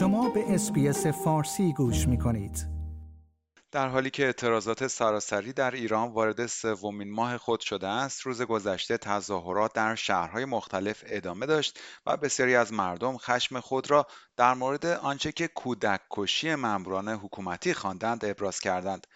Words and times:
شما 0.00 0.28
به 0.28 0.54
اسپیس 0.54 1.06
فارسی 1.06 1.72
گوش 1.72 2.08
می 2.08 2.18
کنید. 2.18 2.66
در 3.72 3.88
حالی 3.88 4.10
که 4.10 4.24
اعتراضات 4.24 4.86
سراسری 4.86 5.52
در 5.52 5.70
ایران 5.70 6.12
وارد 6.12 6.46
سومین 6.46 7.10
ماه 7.10 7.38
خود 7.38 7.60
شده 7.60 7.88
است 7.88 8.20
روز 8.20 8.42
گذشته 8.42 8.98
تظاهرات 8.98 9.72
در 9.72 9.94
شهرهای 9.94 10.44
مختلف 10.44 11.04
ادامه 11.06 11.46
داشت 11.46 11.80
و 12.06 12.16
بسیاری 12.16 12.56
از 12.56 12.72
مردم 12.72 13.16
خشم 13.16 13.60
خود 13.60 13.90
را 13.90 14.06
در 14.36 14.54
مورد 14.54 14.86
آنچه 14.86 15.32
که 15.32 15.48
کودک 15.48 16.00
کشی 16.10 16.54
ماموران 16.54 17.08
حکومتی 17.08 17.74
خواندند 17.74 18.24
ابراز 18.24 18.60
کردند 18.60 19.06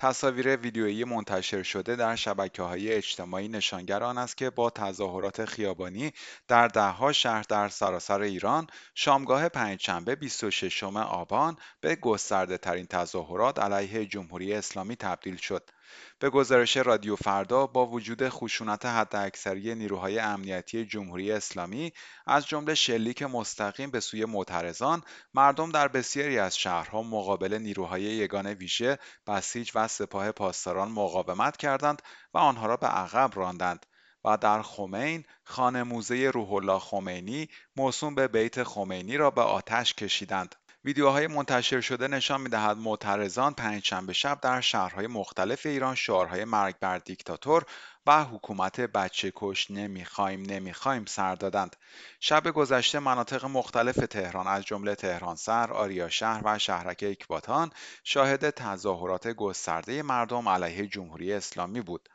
تصاویر 0.00 0.56
ویدیویی 0.56 1.04
منتشر 1.04 1.62
شده 1.62 1.96
در 1.96 2.16
شبکه 2.16 2.62
های 2.62 2.92
اجتماعی 2.92 3.48
نشانگر 3.48 4.02
آن 4.02 4.18
است 4.18 4.36
که 4.36 4.50
با 4.50 4.70
تظاهرات 4.70 5.44
خیابانی 5.44 6.12
در 6.48 6.68
دهها 6.68 7.12
شهر 7.12 7.42
در 7.48 7.68
سراسر 7.68 8.20
ایران 8.20 8.66
شامگاه 8.94 9.48
پنجشنبه 9.48 10.14
26 10.14 10.82
آبان 10.82 11.56
به 11.80 11.96
گسترده 11.96 12.58
ترین 12.58 12.86
تظاهرات 12.86 13.58
علیه 13.58 14.06
جمهوری 14.06 14.54
اسلامی 14.54 14.96
تبدیل 14.96 15.36
شد. 15.36 15.70
به 16.18 16.30
گزارش 16.30 16.76
رادیو 16.76 17.16
فردا 17.16 17.66
با 17.66 17.86
وجود 17.86 18.28
خشونت 18.28 18.86
حداکثری 18.86 19.74
نیروهای 19.74 20.18
امنیتی 20.18 20.84
جمهوری 20.84 21.32
اسلامی 21.32 21.92
از 22.26 22.46
جمله 22.46 22.74
شلیک 22.74 23.22
مستقیم 23.22 23.90
به 23.90 24.00
سوی 24.00 24.24
معترضان 24.24 25.02
مردم 25.34 25.70
در 25.70 25.88
بسیاری 25.88 26.38
از 26.38 26.58
شهرها 26.58 27.02
مقابل 27.02 27.58
نیروهای 27.58 28.02
یگان 28.02 28.46
ویژه 28.46 28.98
بسیج 29.26 29.70
و 29.74 29.88
سپاه 29.88 30.32
پاسداران 30.32 30.88
مقاومت 30.88 31.56
کردند 31.56 32.02
و 32.34 32.38
آنها 32.38 32.66
را 32.66 32.76
به 32.76 32.86
عقب 32.86 33.30
راندند 33.34 33.86
و 34.24 34.36
در 34.36 34.62
خمین 34.62 35.24
خانه 35.44 35.82
موزه 35.82 36.30
روح 36.30 36.52
الله 36.52 36.78
خمینی 36.78 37.48
موسوم 37.76 38.14
به 38.14 38.28
بیت 38.28 38.62
خمینی 38.62 39.16
را 39.16 39.30
به 39.30 39.42
آتش 39.42 39.94
کشیدند. 39.94 40.54
ویدیوهای 40.88 41.26
منتشر 41.26 41.80
شده 41.80 42.08
نشان 42.08 42.40
می‌دهد 42.40 42.76
معترضان 42.76 43.54
پنجشنبه 43.54 44.12
شب 44.12 44.40
در 44.40 44.60
شهرهای 44.60 45.06
مختلف 45.06 45.66
ایران 45.66 45.94
شعارهای 45.94 46.44
مرگ 46.44 46.74
بر 46.80 46.98
دیکتاتور 46.98 47.64
و 48.06 48.24
حکومت 48.24 48.80
بچه 48.80 49.32
کش 49.36 49.70
نمی‌خوایم 49.70 50.42
نمی‌خوایم 50.42 51.04
سر 51.04 51.34
دادند. 51.34 51.76
شب 52.20 52.50
گذشته 52.50 52.98
مناطق 52.98 53.44
مختلف 53.44 53.94
تهران 53.94 54.46
از 54.46 54.64
جمله 54.64 54.94
تهران 54.94 55.36
سر، 55.36 55.72
آریا 55.72 56.08
شهر 56.08 56.42
و 56.44 56.58
شهرک 56.58 57.04
اکباتان 57.08 57.70
شاهد 58.04 58.50
تظاهرات 58.50 59.28
گسترده 59.28 60.02
مردم 60.02 60.48
علیه 60.48 60.86
جمهوری 60.86 61.32
اسلامی 61.32 61.80
بود. 61.80 62.08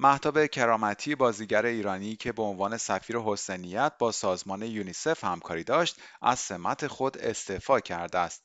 مهتاب 0.00 0.46
کرامتی 0.46 1.14
بازیگر 1.14 1.66
ایرانی 1.66 2.16
که 2.16 2.32
به 2.32 2.42
عنوان 2.42 2.76
سفیر 2.76 3.18
حسنیت 3.18 3.92
با 3.98 4.12
سازمان 4.12 4.62
یونیسف 4.62 5.24
همکاری 5.24 5.64
داشت 5.64 6.00
از 6.22 6.38
سمت 6.38 6.86
خود 6.86 7.18
استعفا 7.18 7.80
کرده 7.80 8.18
است. 8.18 8.44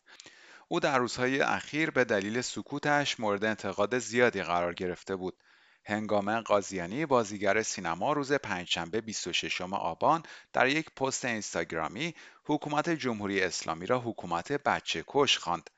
او 0.67 0.79
در 0.79 0.97
روزهای 0.97 1.41
اخیر 1.41 1.91
به 1.91 2.03
دلیل 2.03 2.41
سکوتش 2.41 3.19
مورد 3.19 3.45
انتقاد 3.45 3.99
زیادی 3.99 4.41
قرار 4.41 4.73
گرفته 4.73 5.15
بود. 5.15 5.37
هنگامه 5.85 6.41
قاضیانی 6.41 7.05
بازیگر 7.05 7.61
سینما 7.61 8.13
روز 8.13 8.33
پنجشنبه 8.33 9.01
26 9.01 9.61
آبان 9.61 10.23
در 10.53 10.67
یک 10.67 10.89
پست 10.95 11.25
اینستاگرامی 11.25 12.15
حکومت 12.45 12.89
جمهوری 12.89 13.41
اسلامی 13.41 13.85
را 13.85 13.99
حکومت 13.99 14.51
بچه 14.51 15.03
کش 15.07 15.37
خواند. 15.37 15.69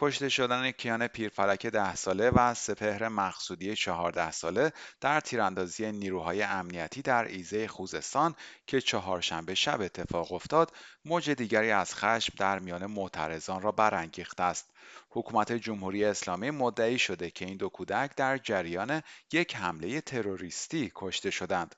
کشته 0.00 0.28
شدن 0.28 0.70
کیان 0.70 1.06
پیرفلک 1.06 1.66
ده 1.66 1.94
ساله 1.94 2.30
و 2.30 2.54
سپهر 2.54 3.08
مقصودی 3.08 3.76
چهارده 3.76 4.30
ساله 4.30 4.72
در 5.00 5.20
تیراندازی 5.20 5.92
نیروهای 5.92 6.42
امنیتی 6.42 7.02
در 7.02 7.24
ایزه 7.24 7.68
خوزستان 7.68 8.34
که 8.66 8.80
چهارشنبه 8.80 9.54
شب 9.54 9.80
اتفاق 9.80 10.32
افتاد 10.32 10.72
موج 11.04 11.30
دیگری 11.30 11.70
از 11.70 11.94
خشم 11.94 12.32
در 12.38 12.58
میان 12.58 12.86
معترضان 12.86 13.62
را 13.62 13.72
برانگیخته 13.72 14.42
است. 14.42 14.70
حکومت 15.10 15.52
جمهوری 15.52 16.04
اسلامی 16.04 16.50
مدعی 16.50 16.98
شده 16.98 17.30
که 17.30 17.44
این 17.44 17.56
دو 17.56 17.68
کودک 17.68 18.10
در 18.16 18.38
جریان 18.38 19.02
یک 19.32 19.56
حمله 19.56 20.00
تروریستی 20.00 20.92
کشته 20.94 21.30
شدند. 21.30 21.74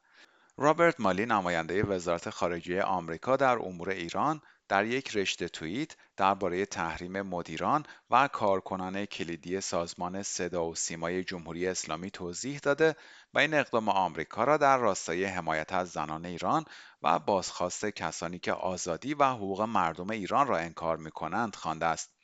رابرت 0.63 1.01
مالی 1.01 1.27
نماینده 1.27 1.83
وزارت 1.83 2.31
خارجه 2.31 2.83
آمریکا 2.83 3.37
در 3.37 3.59
امور 3.59 3.91
ایران 3.91 4.41
در 4.69 4.87
یک 4.87 5.17
رشته 5.17 5.49
توییت 5.49 5.97
درباره 6.17 6.67
تحریم 6.67 7.23
مدیران 7.23 7.87
و 8.11 8.29
کارکنان 8.29 9.05
کلیدی 9.07 9.61
سازمان 9.61 10.23
صدا 10.23 10.67
و 10.67 10.75
سیمای 10.75 11.25
جمهوری 11.25 11.67
اسلامی 11.67 12.11
توضیح 12.11 12.59
داده 12.59 12.97
و 13.35 13.39
این 13.39 13.55
اقدام 13.55 13.89
آمریکا 13.89 14.45
را 14.45 14.57
در 14.57 14.79
راستای 14.79 15.25
حمایت 15.25 15.73
از 15.73 15.91
زنان 15.91 16.27
ایران 16.27 16.65
و 17.03 17.19
بازخواست 17.19 17.87
کسانی 17.87 18.39
که 18.39 18.53
آزادی 18.53 19.15
و 19.15 19.25
حقوق 19.25 19.63
مردم 19.63 20.11
ایران 20.11 20.47
را 20.47 20.59
انکار 20.59 20.97
می 20.97 21.11
کنند 21.11 21.57
خوانده 21.57 21.87
است. 21.87 22.20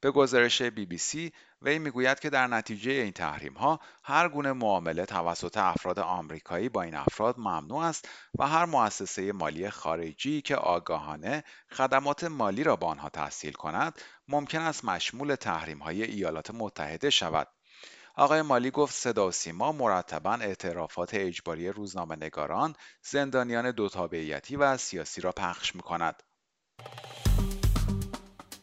به 0.00 0.10
گزارش 0.10 0.62
بی 0.62 0.86
بی 0.86 0.98
سی 0.98 1.32
وی 1.62 1.78
می‌گوید 1.78 2.20
که 2.20 2.30
در 2.30 2.46
نتیجه 2.46 2.92
این 2.92 3.12
تحریم 3.12 3.52
ها 3.52 3.80
هر 4.02 4.28
گونه 4.28 4.52
معامله 4.52 5.06
توسط 5.06 5.56
افراد 5.56 5.98
آمریکایی 5.98 6.68
با 6.68 6.82
این 6.82 6.94
افراد 6.94 7.38
ممنوع 7.38 7.84
است 7.84 8.08
و 8.38 8.46
هر 8.46 8.64
مؤسسه 8.64 9.32
مالی 9.32 9.70
خارجی 9.70 10.42
که 10.42 10.56
آگاهانه 10.56 11.44
خدمات 11.72 12.24
مالی 12.24 12.64
را 12.64 12.76
به 12.76 12.86
آنها 12.86 13.08
تسهیل 13.08 13.52
کند 13.52 14.00
ممکن 14.28 14.60
است 14.60 14.84
مشمول 14.84 15.34
تحریم 15.34 15.78
های 15.78 16.02
ایالات 16.02 16.50
متحده 16.50 17.10
شود 17.10 17.48
آقای 18.18 18.42
مالی 18.42 18.70
گفت 18.70 18.94
صدا 18.94 19.28
و 19.28 19.32
سیما 19.32 19.72
مرتبا 19.72 20.34
اعترافات 20.34 21.14
اجباری 21.14 21.68
روزنامه 21.68 22.16
نگاران، 22.16 22.74
زندانیان 23.02 23.70
دو 23.70 23.88
تابعیتی 23.88 24.56
و 24.56 24.76
سیاسی 24.76 25.20
را 25.20 25.32
پخش 25.32 25.74
می 25.74 25.82
کند. 25.82 26.22